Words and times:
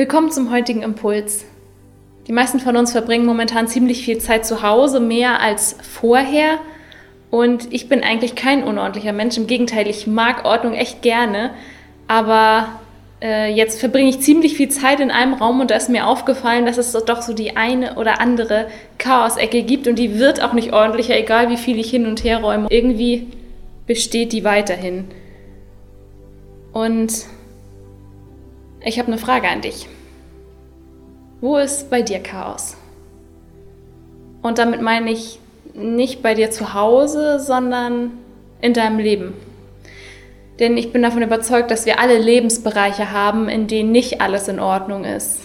Willkommen 0.00 0.30
zum 0.30 0.50
heutigen 0.50 0.80
Impuls. 0.80 1.44
Die 2.26 2.32
meisten 2.32 2.58
von 2.58 2.74
uns 2.74 2.92
verbringen 2.92 3.26
momentan 3.26 3.68
ziemlich 3.68 4.02
viel 4.02 4.16
Zeit 4.16 4.46
zu 4.46 4.62
Hause, 4.62 4.98
mehr 4.98 5.42
als 5.42 5.76
vorher. 5.82 6.58
Und 7.30 7.70
ich 7.70 7.90
bin 7.90 8.02
eigentlich 8.02 8.34
kein 8.34 8.62
unordentlicher 8.64 9.12
Mensch. 9.12 9.36
Im 9.36 9.46
Gegenteil, 9.46 9.86
ich 9.86 10.06
mag 10.06 10.46
Ordnung 10.46 10.72
echt 10.72 11.02
gerne. 11.02 11.50
Aber 12.08 12.80
äh, 13.20 13.52
jetzt 13.52 13.78
verbringe 13.78 14.08
ich 14.08 14.22
ziemlich 14.22 14.54
viel 14.54 14.70
Zeit 14.70 15.00
in 15.00 15.10
einem 15.10 15.34
Raum 15.34 15.60
und 15.60 15.70
da 15.70 15.74
ist 15.74 15.90
mir 15.90 16.06
aufgefallen, 16.06 16.64
dass 16.64 16.78
es 16.78 16.92
doch 16.92 17.20
so 17.20 17.34
die 17.34 17.58
eine 17.58 17.96
oder 17.96 18.22
andere 18.22 18.68
Chaos-Ecke 18.96 19.64
gibt 19.64 19.86
und 19.86 19.98
die 19.98 20.18
wird 20.18 20.42
auch 20.42 20.54
nicht 20.54 20.72
ordentlicher, 20.72 21.14
egal 21.14 21.50
wie 21.50 21.58
viel 21.58 21.78
ich 21.78 21.90
hin 21.90 22.06
und 22.06 22.24
her 22.24 22.40
räume. 22.40 22.68
Irgendwie 22.70 23.26
besteht 23.86 24.32
die 24.32 24.44
weiterhin. 24.44 25.10
Und 26.72 27.12
ich 28.82 28.98
habe 28.98 29.08
eine 29.08 29.18
Frage 29.18 29.48
an 29.48 29.60
dich. 29.60 29.88
Wo 31.40 31.56
ist 31.56 31.90
bei 31.90 32.02
dir 32.02 32.20
Chaos? 32.20 32.76
Und 34.42 34.58
damit 34.58 34.80
meine 34.80 35.10
ich 35.10 35.38
nicht 35.74 36.22
bei 36.22 36.34
dir 36.34 36.50
zu 36.50 36.74
Hause, 36.74 37.40
sondern 37.40 38.12
in 38.60 38.74
deinem 38.74 38.98
Leben. 38.98 39.34
Denn 40.58 40.76
ich 40.76 40.92
bin 40.92 41.02
davon 41.02 41.22
überzeugt, 41.22 41.70
dass 41.70 41.86
wir 41.86 42.00
alle 42.00 42.18
Lebensbereiche 42.18 43.12
haben, 43.12 43.48
in 43.48 43.66
denen 43.66 43.92
nicht 43.92 44.20
alles 44.20 44.48
in 44.48 44.60
Ordnung 44.60 45.04
ist. 45.04 45.40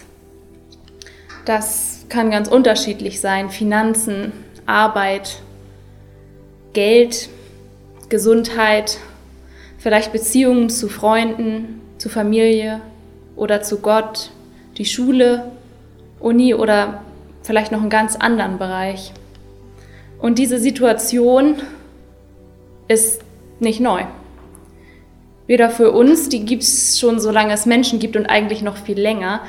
Das 1.46 2.04
kann 2.08 2.30
ganz 2.30 2.48
unterschiedlich 2.48 3.20
sein. 3.20 3.48
Finanzen, 3.50 4.32
Arbeit, 4.66 5.40
Geld, 6.72 7.30
Gesundheit, 8.08 8.98
vielleicht 9.78 10.12
Beziehungen 10.12 10.68
zu 10.68 10.88
Freunden, 10.88 11.80
zu 11.98 12.08
Familie, 12.08 12.82
oder 13.36 13.62
zu 13.62 13.78
Gott, 13.78 14.30
die 14.78 14.84
Schule, 14.84 15.52
Uni 16.18 16.54
oder 16.54 17.02
vielleicht 17.42 17.70
noch 17.72 17.80
einen 17.80 17.90
ganz 17.90 18.16
anderen 18.16 18.58
Bereich. 18.58 19.12
Und 20.18 20.38
diese 20.38 20.58
Situation 20.58 21.56
ist 22.88 23.22
nicht 23.60 23.80
neu. 23.80 24.02
Weder 25.46 25.70
für 25.70 25.92
uns, 25.92 26.28
die 26.28 26.44
gibt 26.44 26.62
es 26.62 26.98
schon 26.98 27.20
so 27.20 27.30
lange 27.30 27.52
es 27.52 27.66
Menschen 27.66 27.98
gibt 27.98 28.16
und 28.16 28.26
eigentlich 28.26 28.62
noch 28.62 28.76
viel 28.76 28.98
länger. 28.98 29.40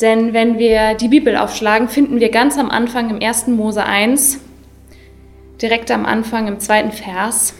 Denn 0.00 0.32
wenn 0.32 0.58
wir 0.58 0.94
die 0.94 1.08
Bibel 1.08 1.36
aufschlagen, 1.36 1.88
finden 1.88 2.20
wir 2.20 2.30
ganz 2.30 2.58
am 2.58 2.70
Anfang 2.70 3.10
im 3.10 3.20
1. 3.20 3.48
Mose 3.48 3.84
1, 3.84 4.40
direkt 5.60 5.90
am 5.90 6.06
Anfang 6.06 6.48
im 6.48 6.60
zweiten 6.60 6.92
Vers, 6.92 7.54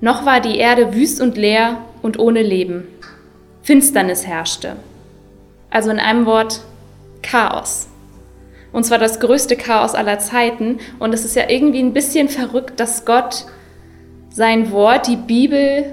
noch 0.00 0.24
war 0.24 0.40
die 0.40 0.58
Erde 0.58 0.94
wüst 0.94 1.20
und 1.20 1.36
leer 1.36 1.84
und 2.02 2.18
ohne 2.18 2.42
Leben. 2.42 2.86
Finsternis 3.68 4.26
herrschte. 4.26 4.76
Also 5.68 5.90
in 5.90 5.98
einem 5.98 6.24
Wort 6.24 6.62
Chaos. 7.20 7.86
Und 8.72 8.84
zwar 8.84 8.96
das 8.96 9.20
größte 9.20 9.56
Chaos 9.56 9.94
aller 9.94 10.18
Zeiten. 10.18 10.78
Und 10.98 11.12
es 11.12 11.26
ist 11.26 11.36
ja 11.36 11.50
irgendwie 11.50 11.80
ein 11.80 11.92
bisschen 11.92 12.30
verrückt, 12.30 12.80
dass 12.80 13.04
Gott 13.04 13.44
sein 14.30 14.72
Wort, 14.72 15.06
die 15.06 15.16
Bibel, 15.16 15.84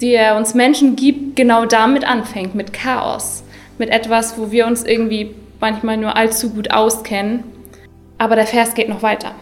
die 0.00 0.12
er 0.12 0.36
uns 0.36 0.54
Menschen 0.54 0.96
gibt, 0.96 1.36
genau 1.36 1.66
damit 1.66 2.04
anfängt, 2.04 2.56
mit 2.56 2.72
Chaos. 2.72 3.44
Mit 3.78 3.90
etwas, 3.90 4.36
wo 4.36 4.50
wir 4.50 4.66
uns 4.66 4.82
irgendwie 4.82 5.36
manchmal 5.60 5.98
nur 5.98 6.16
allzu 6.16 6.50
gut 6.50 6.72
auskennen. 6.72 7.44
Aber 8.18 8.34
der 8.34 8.48
Vers 8.48 8.74
geht 8.74 8.88
noch 8.88 9.04
weiter. 9.04 9.36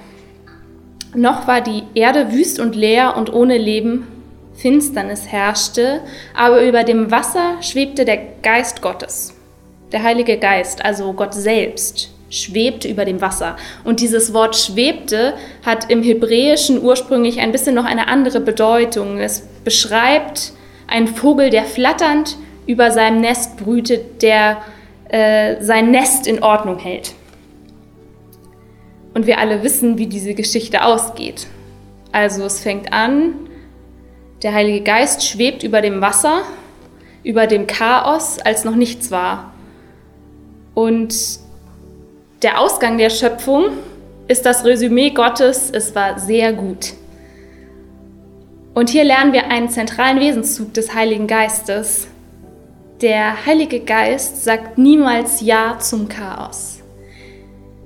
Noch 1.15 1.49
war 1.49 1.63
die 1.63 1.85
Erde 1.95 2.35
wüst 2.35 2.61
und 2.61 2.77
leer 2.77 3.17
und 3.17 3.33
ohne 3.33 3.57
Leben 3.57 4.07
Finsternis 4.57 5.27
herrschte, 5.27 6.01
aber 6.35 6.63
über 6.63 6.85
dem 6.85 7.11
Wasser 7.11 7.57
schwebte 7.61 8.05
der 8.05 8.19
Geist 8.43 8.83
Gottes. 8.83 9.35
Der 9.93 10.03
Heilige 10.03 10.39
Geist, 10.39 10.85
also 10.85 11.13
Gott 11.13 11.35
selbst, 11.35 12.11
schwebte 12.31 12.89
über 12.89 13.05
dem 13.05 13.21
Wasser. 13.21 13.57
Und 13.85 14.01
dieses 14.01 14.33
Wort 14.33 14.57
schwebte 14.57 15.35
hat 15.65 15.91
im 15.91 16.03
Hebräischen 16.03 16.83
ursprünglich 16.83 17.41
ein 17.41 17.53
bisschen 17.53 17.75
noch 17.75 17.85
eine 17.85 18.09
andere 18.09 18.41
Bedeutung. 18.41 19.19
Es 19.19 19.47
beschreibt 19.65 20.53
einen 20.89 21.07
Vogel, 21.07 21.51
der 21.51 21.65
flatternd 21.65 22.37
über 22.67 22.91
seinem 22.91 23.21
Nest 23.21 23.57
brütet, 23.57 24.23
der 24.23 24.59
äh, 25.09 25.63
sein 25.63 25.91
Nest 25.91 26.27
in 26.27 26.43
Ordnung 26.43 26.79
hält. 26.79 27.15
Und 29.15 29.27
wir 29.27 29.39
alle 29.39 29.63
wissen, 29.63 29.99
wie 29.99 30.09
diese 30.09 30.35
Geschichte 30.35 30.85
ausgeht. 30.85 31.47
Also 32.13 32.45
es 32.45 32.61
fängt 32.61 32.93
an 32.93 33.35
der 34.43 34.53
Heilige 34.53 34.83
Geist 34.83 35.27
schwebt 35.27 35.63
über 35.63 35.81
dem 35.81 36.01
Wasser, 36.01 36.43
über 37.23 37.47
dem 37.47 37.67
Chaos, 37.67 38.39
als 38.39 38.65
noch 38.65 38.77
nichts 38.77 39.11
war. 39.11 39.53
Und 40.75 41.15
der 42.43 42.61
Ausgang 42.61 42.99
der 42.99 43.11
Schöpfung 43.11 43.65
ist 44.29 44.45
das 44.45 44.65
Resümee 44.65 45.11
Gottes, 45.11 45.71
es 45.73 45.95
war 45.95 46.19
sehr 46.19 46.53
gut. 46.53 46.93
Und 48.75 48.91
hier 48.91 49.05
lernen 49.05 49.33
wir 49.33 49.47
einen 49.47 49.71
zentralen 49.71 50.21
Wesenszug 50.21 50.75
des 50.75 50.95
Heiligen 50.95 51.27
Geistes. 51.27 52.09
Der 53.01 53.47
Heilige 53.47 53.81
Geist 53.81 54.45
sagt 54.45 54.77
niemals 54.77 55.41
Ja 55.41 55.79
zum 55.79 56.09
Chaos. 56.09 56.81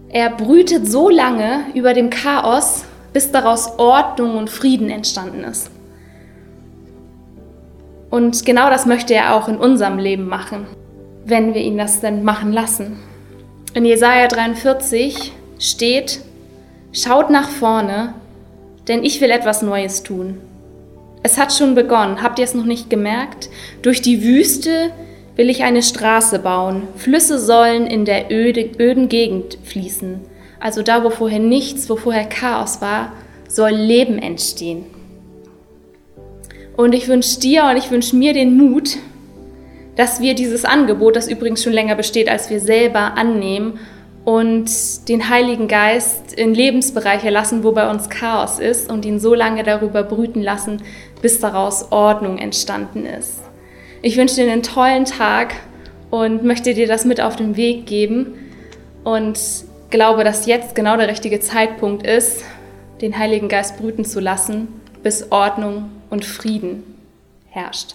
Er 0.09 0.31
brütet 0.31 0.91
so 0.91 1.09
lange 1.09 1.67
über 1.75 1.95
dem 1.95 2.11
Chaos, 2.11 2.85
bis 3.13 3.31
daraus 3.31 3.79
Ordnung 3.79 4.37
und 4.37 4.51
Frieden 4.51 4.91
entstanden 4.91 5.45
ist. 5.45 5.71
Und 8.11 8.45
genau 8.45 8.69
das 8.69 8.87
möchte 8.87 9.15
er 9.15 9.35
auch 9.35 9.49
in 9.49 9.57
unserem 9.57 9.99
Leben 9.99 10.27
machen, 10.27 10.67
wenn 11.25 11.55
wir 11.55 11.63
ihn 11.63 11.79
das 11.79 12.01
denn 12.01 12.25
machen 12.25 12.53
lassen. 12.53 12.99
In 13.73 13.85
Jesaja 13.85 14.27
43 14.27 15.33
steht: 15.59 16.21
Schaut 16.93 17.31
nach 17.31 17.49
vorne, 17.49 18.15
denn 18.89 19.05
ich 19.05 19.21
will 19.21 19.31
etwas 19.31 19.63
Neues 19.63 20.03
tun. 20.03 20.39
Es 21.23 21.39
hat 21.39 21.53
schon 21.53 21.75
begonnen, 21.75 22.23
habt 22.23 22.39
ihr 22.39 22.45
es 22.45 22.55
noch 22.55 22.65
nicht 22.65 22.91
gemerkt? 22.91 23.51
Durch 23.83 24.03
die 24.03 24.25
Wüste 24.25 24.91
will 25.37 25.51
ich 25.51 25.63
eine 25.63 25.83
Straße 25.83 26.39
bauen. 26.39 26.89
Flüsse 26.97 27.39
sollen 27.39 27.87
in 27.87 28.05
der 28.05 28.31
öde, 28.31 28.71
öden 28.79 29.09
Gegend 29.09 29.59
fließen. 29.65 30.21
Also 30.59 30.83
da, 30.83 31.05
wo 31.05 31.11
vorher 31.11 31.39
nichts, 31.39 31.89
wo 31.89 31.97
vorher 31.97 32.25
Chaos 32.25 32.81
war, 32.81 33.13
soll 33.49 33.71
Leben 33.71 34.19
entstehen. 34.19 34.85
Und 36.81 36.95
ich 36.95 37.09
wünsche 37.09 37.39
dir 37.39 37.65
und 37.65 37.77
ich 37.77 37.91
wünsche 37.91 38.17
mir 38.17 38.33
den 38.33 38.57
Mut, 38.57 38.97
dass 39.97 40.23
wir 40.23 40.33
dieses 40.33 40.65
Angebot, 40.65 41.15
das 41.15 41.29
übrigens 41.29 41.63
schon 41.63 41.75
länger 41.75 41.95
besteht, 41.95 42.27
als 42.27 42.49
wir 42.49 42.59
selber 42.59 43.19
annehmen 43.19 43.79
und 44.25 44.71
den 45.11 45.29
Heiligen 45.29 45.69
Geist 45.69 46.33
in 46.33 46.55
Lebensbereiche 46.55 47.29
lassen, 47.29 47.65
wo 47.65 47.73
bei 47.73 47.91
uns 47.91 48.09
Chaos 48.09 48.59
ist 48.59 48.91
und 48.91 49.05
ihn 49.05 49.21
so 49.21 49.35
lange 49.35 49.63
darüber 49.63 50.03
brüten 50.03 50.41
lassen, 50.41 50.81
bis 51.21 51.39
daraus 51.39 51.93
Ordnung 51.93 52.39
entstanden 52.39 53.05
ist. 53.05 53.41
Ich 54.01 54.17
wünsche 54.17 54.37
dir 54.37 54.51
einen 54.51 54.63
tollen 54.63 55.05
Tag 55.05 55.57
und 56.11 56.45
möchte 56.45 56.73
dir 56.73 56.89
das 56.89 57.05
mit 57.05 57.21
auf 57.21 57.37
den 57.37 57.59
Weg 57.59 57.85
geben 57.85 58.39
und 59.05 59.39
glaube, 59.91 60.25
dass 60.25 60.47
jetzt 60.47 60.75
genau 60.75 60.97
der 60.97 61.09
richtige 61.09 61.41
Zeitpunkt 61.41 62.07
ist, 62.07 62.43
den 63.03 63.19
Heiligen 63.19 63.51
Geist 63.51 63.77
brüten 63.77 64.07
zu 64.07 64.19
lassen, 64.19 64.69
bis 65.03 65.31
Ordnung 65.31 65.91
und 66.11 66.25
Frieden 66.25 66.83
herrscht. 67.49 67.95